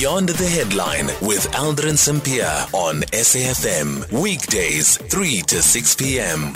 [0.00, 4.10] Beyond the Headline with Aldrin Sampear on SAFM.
[4.10, 6.54] Weekdays, 3 to 6 p.m.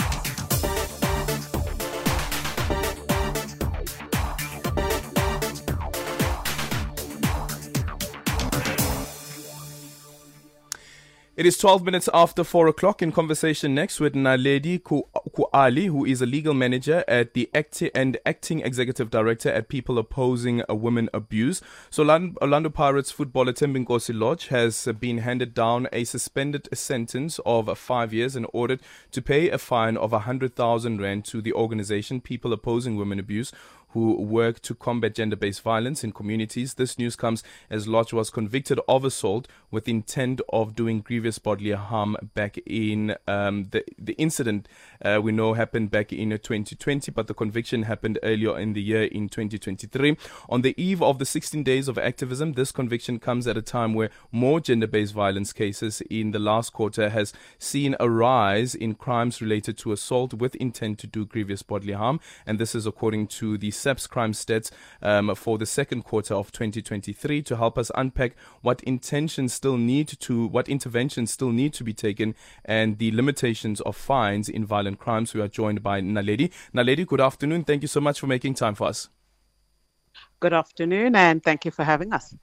[11.37, 16.23] It is 12 minutes after 4 o'clock in conversation next with Naledi Kuali, who is
[16.23, 21.61] a legal manager at the acti- and acting executive director at People Opposing Women Abuse.
[21.91, 22.09] So
[22.41, 28.37] Orlando Pirates footballer Thembinkosi Lorch has been handed down a suspended sentence of five years
[28.37, 33.19] and ordered to pay a fine of 100,000 rand to the organization People Opposing Women
[33.19, 33.51] Abuse,
[33.95, 36.75] who work to combat gender based violence in communities.
[36.75, 41.73] This news comes as Lorch was convicted of assault with intent of doing grievous bodily
[41.73, 44.69] harm back in um, the, the incident
[45.05, 49.05] uh, we know happened back in 2020, but the conviction happened earlier in the year
[49.05, 50.17] in 2023.
[50.49, 53.95] On the eve of the 16 days of activism, this conviction comes at a time
[53.95, 58.95] where more gender based violence cases in the last quarter has seen a rise in
[58.95, 62.19] crimes related to assault with intent to do grievous bodily harm.
[62.45, 64.71] And this is according to the SAPS crime stats
[65.03, 70.09] um, for the second quarter of 2023 to help us unpack what intentions still need
[70.21, 74.99] to, what interventions still need to be taken and the limitations of fines in violent
[74.99, 75.35] crimes.
[75.35, 76.51] We are joined by Naledi.
[76.75, 77.65] Naledi, good afternoon.
[77.65, 79.09] Thank you so much for making time for us.
[80.41, 82.35] Good afternoon, and thank you for having us.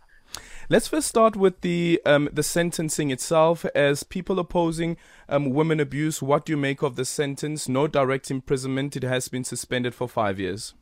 [0.70, 3.66] Let's first start with the um, the sentencing itself.
[3.76, 7.68] As people opposing um, women abuse, what do you make of the sentence?
[7.68, 8.96] No direct imprisonment.
[8.96, 10.74] It has been suspended for five years.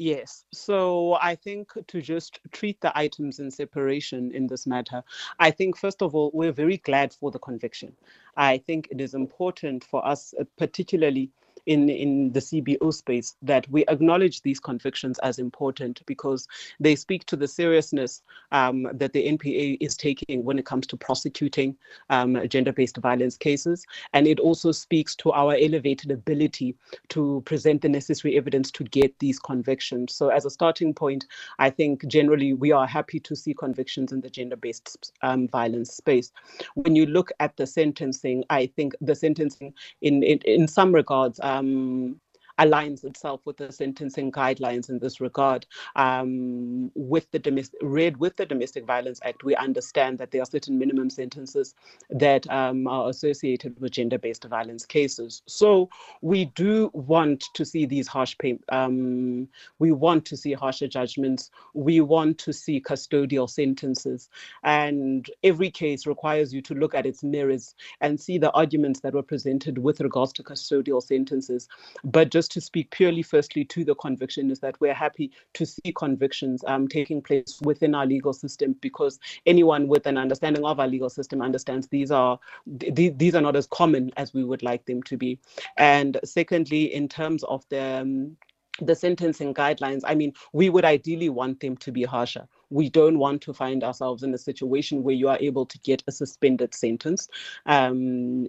[0.00, 0.46] Yes.
[0.50, 5.04] So I think to just treat the items in separation in this matter,
[5.38, 7.94] I think, first of all, we're very glad for the conviction.
[8.34, 11.30] I think it is important for us, uh, particularly
[11.66, 17.26] in, in the CBO space that we acknowledge these convictions as important because they speak
[17.26, 18.22] to the seriousness
[18.52, 21.76] um, that the NPA is taking when it comes to prosecuting
[22.10, 23.84] um, gender based violence cases.
[24.12, 26.76] And it also speaks to our elevated ability
[27.08, 30.14] to present the necessary evidence to get these convictions.
[30.14, 31.26] So, as a starting point,
[31.58, 35.92] I think generally we are happy to see convictions in the gender based um, violence
[35.92, 36.32] space.
[36.74, 41.40] When you look at the sentencing, I think the sentencing, in, in, in some regards,
[41.58, 42.20] um,
[42.60, 45.66] aligns itself with the sentencing guidelines in this regard.
[45.96, 50.46] Um, with the domestic, read with the Domestic Violence Act, we understand that there are
[50.46, 51.74] certain minimum sentences
[52.10, 55.42] that um, are associated with gender-based violence cases.
[55.46, 55.88] So
[56.20, 59.48] we do want to see these harsh pay, um,
[59.78, 61.50] we want to see harsher judgments.
[61.74, 64.28] We want to see custodial sentences,
[64.62, 69.14] and every case requires you to look at its mirrors and see the arguments that
[69.14, 71.68] were presented with regards to custodial sentences.
[72.04, 75.92] But just to speak purely firstly to the conviction is that we're happy to see
[75.96, 80.88] convictions um, taking place within our legal system because anyone with an understanding of our
[80.88, 82.38] legal system understands these are
[82.78, 85.38] th- these are not as common as we would like them to be.
[85.76, 88.36] And secondly, in terms of the um,
[88.80, 92.46] the sentencing guidelines, I mean, we would ideally want them to be harsher.
[92.70, 96.02] We don't want to find ourselves in a situation where you are able to get
[96.06, 97.28] a suspended sentence.
[97.66, 98.48] Um,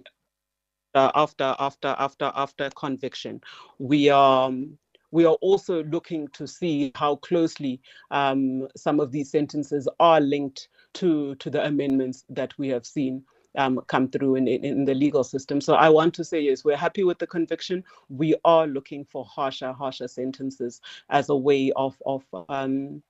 [0.94, 3.40] after after after after conviction.
[3.78, 4.78] We are um,
[5.10, 7.80] we are also looking to see how closely
[8.10, 13.24] um, some of these sentences are linked to to the amendments that we have seen
[13.56, 15.60] um, come through in, in, in, the legal system.
[15.60, 17.84] So I want to say, yes, we're happy with the conviction.
[18.08, 20.80] We are looking for harsher, harsher sentences
[21.10, 23.02] as a way of of um,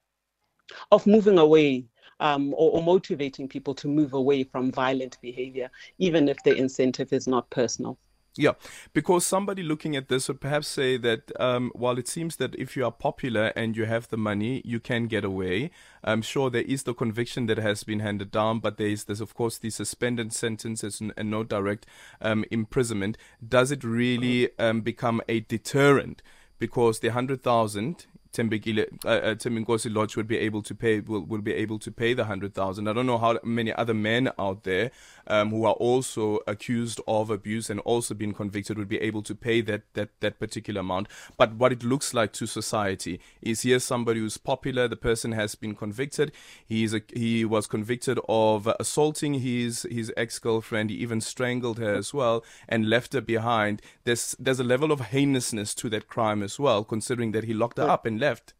[0.90, 1.84] of moving away
[2.22, 5.68] um, or, or motivating people to move away from violent behavior,
[5.98, 7.98] even if the incentive is not personal.
[8.34, 8.52] Yeah,
[8.94, 12.76] because somebody looking at this would perhaps say that um, while it seems that if
[12.76, 15.70] you are popular and you have the money, you can get away.
[16.02, 19.20] I'm sure there is the conviction that has been handed down, but there is, there's
[19.20, 21.84] of course the suspended sentences and, no direct
[22.22, 23.18] um, imprisonment.
[23.46, 26.22] Does it really um, become a deterrent?
[26.58, 31.42] Because the hundred thousand Tembekile, uh, uh, Lorch would be able to pay will, will
[31.42, 32.88] be able to pay the hundred thousand.
[32.88, 34.90] I don't know how many other men out there
[35.26, 39.34] um, who are also accused of abuse and also been convicted would be able to
[39.34, 41.08] pay that that that particular amount.
[41.36, 44.88] But what it looks like to society is here's somebody who's popular.
[44.88, 46.32] The person has been convicted.
[46.64, 50.90] He's a, he was convicted of assaulting his his ex girlfriend.
[50.90, 53.82] He even strangled her as well and left her behind.
[54.04, 57.78] There's there's a level of heinousness to that crime as well, considering that he locked
[57.78, 58.54] her up and left.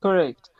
[0.00, 0.50] Correct.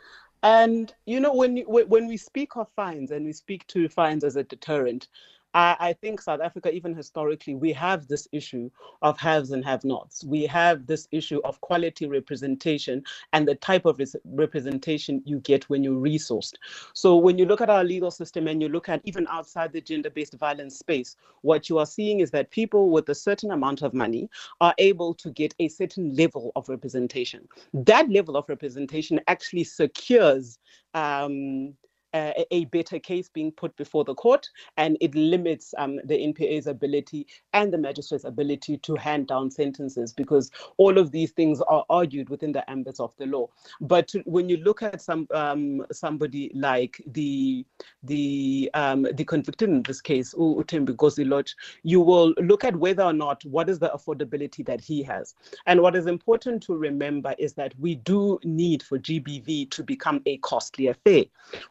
[0.44, 4.36] And you know when when we speak of fines and we speak to fines as
[4.36, 5.08] a deterrent,
[5.54, 8.70] I, I, think South Africa, even historically, we have this issue
[9.02, 10.24] of haves and have nots.
[10.24, 15.84] We have this issue of quality representation and the type of representation you get when
[15.84, 16.54] you're resourced.
[16.92, 19.80] So when you look at our legal system and you look at even outside the
[19.80, 23.94] gender-based violence space, what you are seeing is that people with a certain amount of
[23.94, 24.28] money
[24.60, 27.48] are able to get a certain level of representation.
[27.72, 30.58] That level of representation actually secures
[30.94, 31.74] um,
[32.14, 36.66] uh, a better case being put before the court, and it limits um, the NPA's
[36.66, 41.84] ability and the magistrate's ability to hand down sentences because all of these things are
[41.90, 43.48] argued within the ambit of the law.
[43.80, 47.66] But when you look at some um, somebody like the
[48.02, 53.12] the um, the convicted in this case, Uthembi Gozilotch, you will look at whether or
[53.12, 55.34] not what is the affordability that he has.
[55.66, 60.22] And what is important to remember is that we do need for GBV to become
[60.26, 61.24] a costly affair.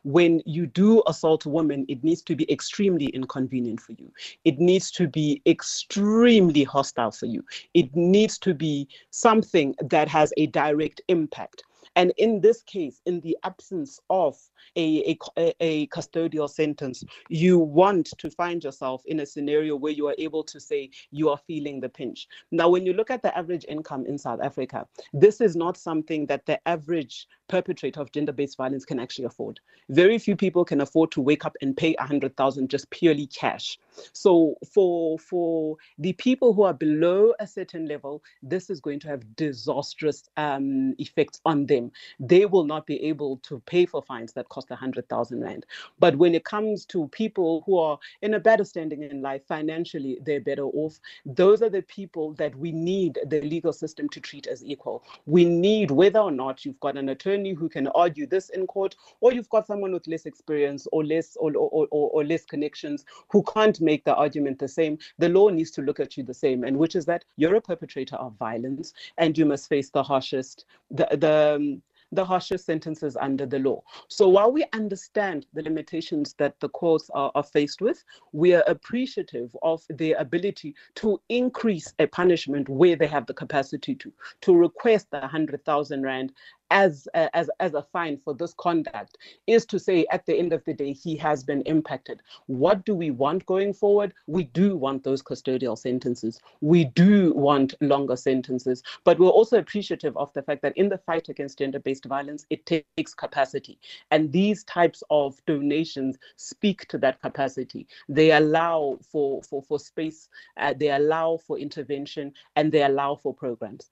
[0.03, 4.11] When when you do assault a woman, it needs to be extremely inconvenient for you.
[4.45, 7.43] It needs to be extremely hostile for you.
[7.73, 11.63] It needs to be something that has a direct impact.
[11.95, 14.35] And in this case, in the absence of
[14.75, 20.07] a, a, a, custodial sentence, you want to find yourself in a scenario where you
[20.07, 22.27] are able to say you are feeling the pinch.
[22.51, 26.25] Now, when you look at the average income in South Africa, this is not something
[26.27, 29.59] that the average perpetrator of gender-based violence can actually afford.
[29.89, 33.27] Very few people can afford to wake up and pay a hundred thousand just purely
[33.27, 33.77] cash.
[34.13, 39.07] So for for the people who are below a certain level, this is going to
[39.07, 41.91] have disastrous um, effects on them.
[42.19, 45.65] They will not be able to pay for fines that cost a hundred thousand rand.
[45.99, 50.19] But when it comes to people who are in a better standing in life financially,
[50.25, 50.99] they're better off.
[51.25, 55.03] Those are the people that we need the legal system to treat as equal.
[55.25, 58.95] We need whether or not you've got an attorney who can argue this in court,
[59.21, 63.05] or you've got someone with less experience or less or, or, or, or less connections
[63.31, 64.97] who can't make the argument the same.
[65.17, 67.61] The law needs to look at you the same, and which is that you're a
[67.61, 71.81] perpetrator of violence and you must face the harshest the the um,
[72.15, 73.81] the harshest sentences under the law.
[74.07, 78.63] So while we understand the limitations that the courts are, are faced with, we are
[78.67, 84.11] appreciative of their ability to increase a punishment where they have the capacity to,
[84.41, 86.33] to request the 100,000 Rand
[86.73, 90.51] as a, as as a fine for this conduct is to say at the end
[90.51, 92.21] of the day he has been impacted.
[92.47, 94.13] What do we want going forward?
[94.25, 96.41] We do want those custodial sentences.
[96.61, 98.81] We do want longer sentences.
[99.03, 102.65] But we're also appreciative of the fact that in the fight against gender-based violence it
[102.65, 103.77] takes capacity.
[104.09, 107.87] And these types of donations speak to that capacity.
[108.09, 110.27] They allow for for for space
[110.57, 113.91] uh, they allow for intervention and they allow for programs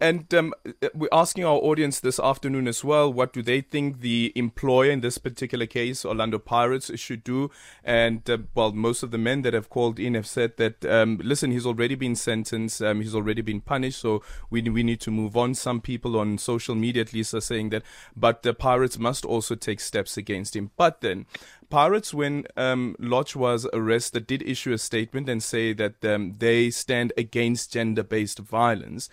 [0.00, 0.54] and um,
[0.94, 5.00] we're asking our audience this afternoon as well what do they think the employer in
[5.00, 7.50] this particular case, Orlando Pirates, should do?
[7.82, 11.20] And uh, well, most of the men that have called in have said that um,
[11.22, 15.10] listen, he's already been sentenced, um, he's already been punished, so we we need to
[15.10, 15.54] move on.
[15.54, 17.82] Some people on social media at least are saying that,
[18.16, 20.70] but the Pirates must also take steps against him.
[20.76, 21.26] But then.
[21.70, 26.70] Pirates, when um, Lorch was arrested, did issue a statement and say that um, they
[26.70, 29.10] stand against gender based violence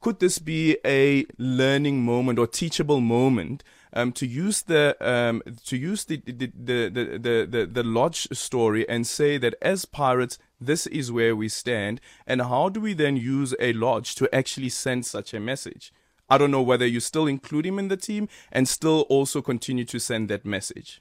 [0.00, 5.76] could this be a learning moment or teachable moment um, to use the um, to
[5.76, 10.86] use the the, the the, the the Lorch story and say that as pirates this
[10.86, 15.06] is where we stand and how do we then use a Lorch to actually send
[15.06, 15.92] such a message?
[16.30, 19.86] I don't know whether you still include him in the team and still also continue
[19.86, 21.00] to send that message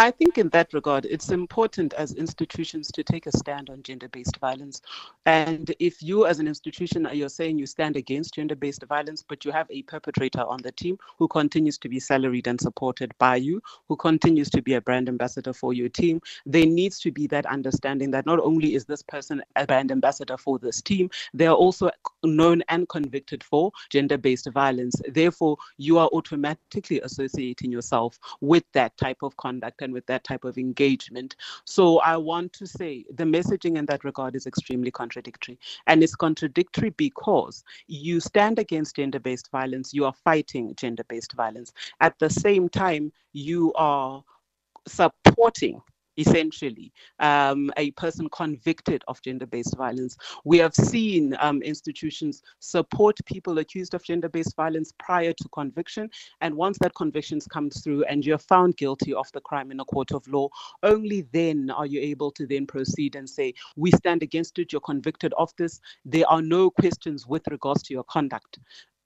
[0.00, 4.36] I think in that regard, it's important as institutions to take a stand on gender-based
[4.36, 4.80] violence.
[5.26, 9.44] And if you as an institution, uh, you're saying you stand against gender-based violence, but
[9.44, 13.34] you have a perpetrator on the team who continues to be salaried and supported by
[13.36, 17.26] you, who continues to be a brand ambassador for your team, there needs to be
[17.26, 21.48] that understanding that not only is this person a brand ambassador for this team, they
[21.48, 21.90] are also
[22.22, 24.94] known and convicted for gender-based violence.
[25.08, 30.58] Therefore, you are automatically associating yourself with that type of conduct with that type of
[30.58, 31.36] engagement.
[31.64, 35.58] So I want to say the messaging in that regard is extremely contradictory.
[35.86, 41.32] And it's contradictory because you stand against gender based violence, you are fighting gender based
[41.32, 41.72] violence.
[42.00, 44.22] At the same time, you are
[44.86, 45.80] supporting
[46.18, 50.16] essentially, um, a person convicted of gender based violence.
[50.44, 56.10] We have seen um, institutions support people accused of gender based violence prior to conviction.
[56.40, 59.84] And once that conviction comes through and you're found guilty of the crime in a
[59.84, 60.48] court of law,
[60.82, 64.80] only then are you able to then proceed and say, We stand against it, you're
[64.80, 65.80] convicted of this.
[66.04, 68.58] There are no questions with regards to your conduct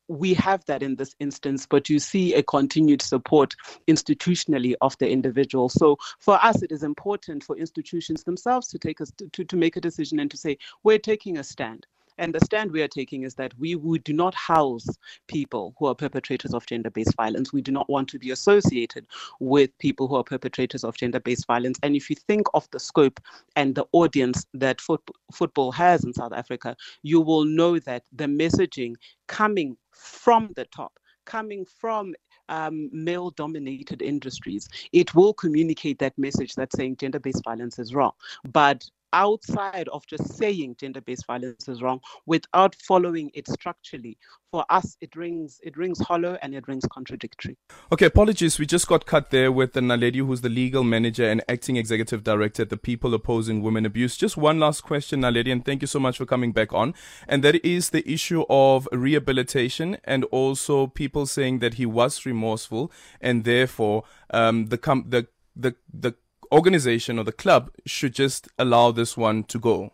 [0.09, 3.55] we have that in this instance, but you see a continued support
[3.89, 5.69] institutionally of the individual.
[5.69, 9.57] So for us, it is important for institutions themselves to take us to, to, to
[9.57, 11.87] make a decision and to say, we're taking a stand.
[12.19, 14.87] And the stand we are taking is that we, we do not house
[15.29, 17.53] people who are perpetrators of gender based violence.
[17.53, 19.07] We do not want to be associated
[19.41, 21.79] with people who are perpetrators of gender based violence.
[21.83, 23.21] And if you think of the scope
[23.57, 25.03] and the audience that foot,
[25.33, 28.95] football has in South Africa, you will know that the messaging
[29.27, 32.15] coming from the top, coming from
[32.49, 37.95] um, male dominated industries, it will communicate that message that saying gender based violence is
[37.95, 38.13] wrong.
[38.45, 44.17] But outside of just saying gender-based violence is wrong without following it structurally.
[44.51, 47.57] For us it rings it rings hollow and it rings contradictory.
[47.91, 48.59] Okay apologies.
[48.59, 52.23] We just got cut there with the naledi who's the legal manager and acting executive
[52.23, 54.17] director at the people opposing women abuse.
[54.17, 56.95] Just one last question naledi and thank you so much for coming back on.
[57.27, 62.93] And that is the issue of rehabilitation and also people saying that he was remorseful
[63.21, 66.15] and therefore um, the com- the the the
[66.53, 69.93] organization or the club should just allow this one to go?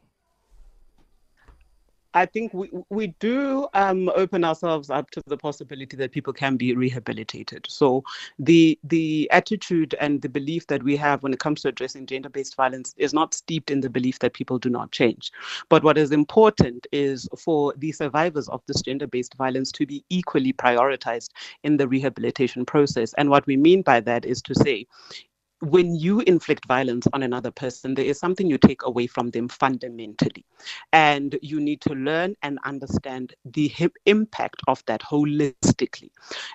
[2.14, 6.56] I think we, we do um, open ourselves up to the possibility that people can
[6.56, 7.66] be rehabilitated.
[7.68, 8.02] So
[8.38, 12.56] the the attitude and the belief that we have when it comes to addressing gender-based
[12.56, 15.30] violence is not steeped in the belief that people do not change.
[15.68, 20.54] But what is important is for the survivors of this gender-based violence to be equally
[20.54, 21.30] prioritized
[21.62, 23.12] in the rehabilitation process.
[23.18, 24.86] And what we mean by that is to say,
[25.60, 29.48] when you inflict violence on another person, there is something you take away from them
[29.48, 30.44] fundamentally.
[30.92, 33.72] And you need to learn and understand the
[34.06, 36.10] impact of that holistically.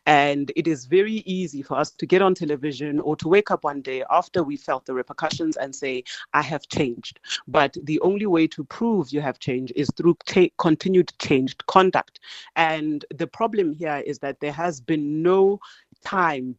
[0.05, 3.63] And it is very easy for us to get on television or to wake up
[3.63, 7.19] one day after we felt the repercussions and say, I have changed.
[7.47, 10.17] But the only way to prove you have changed is through
[10.59, 12.19] continued changed conduct.
[12.55, 15.59] And the problem here is that there has been no
[16.03, 16.57] time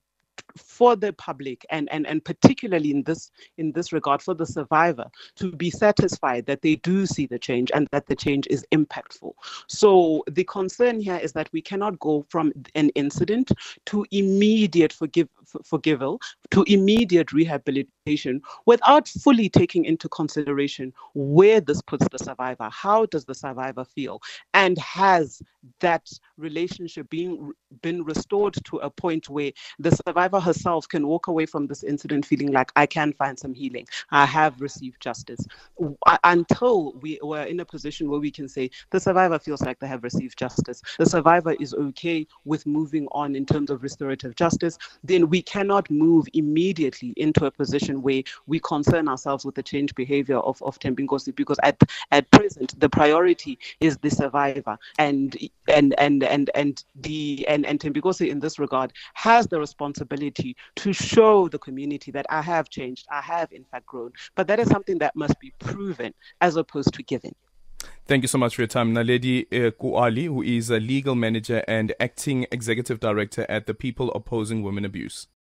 [0.56, 5.06] for the public and, and, and particularly in this in this regard for the survivor
[5.36, 9.32] to be satisfied that they do see the change and that the change is impactful.
[9.66, 13.50] So the concern here is that we cannot go from an incident
[13.86, 15.28] to immediate forgive
[15.64, 16.20] forgival
[16.50, 22.68] to immediate rehabilitation without fully taking into consideration where this puts the survivor.
[22.72, 24.20] How does the survivor feel?
[24.52, 25.40] And has
[25.80, 31.46] that relationship being been restored to a point where the survivor herself can walk away
[31.46, 33.86] from this incident feeling like I can find some healing.
[34.10, 35.40] I have received justice.
[36.22, 39.86] Until we were in a position where we can say the survivor feels like they
[39.86, 44.78] have received justice, the survivor is okay with moving on in terms of restorative justice,
[45.02, 49.94] then we cannot move immediately into a position where we concern ourselves with the change
[49.94, 55.36] behavior of, of Thembinkosi because at, at present the priority is the survivor and
[55.68, 60.92] and and and and the and, and Thembinkosi in this regard has the responsibility to
[60.92, 64.12] show the community that I have changed, I have in fact grown.
[64.34, 67.34] But that is something that must be proven as opposed to given.
[68.06, 68.94] Thank you so much for your time.
[68.94, 74.10] Naledi uh, Kuali, who is a legal manager and acting executive director at the People
[74.12, 75.26] Opposing Women Abuse.